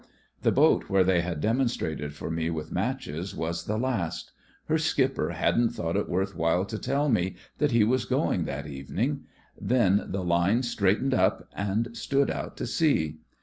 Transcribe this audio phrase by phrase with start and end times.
[0.41, 4.31] The boat where they had demonstrated for me with matches was the last.
[4.65, 8.65] Her skipper hadn't thought it worth while to tell me that he was going that
[8.65, 9.25] evening.
[9.61, 13.19] Then the line straightened up and stood out to sea.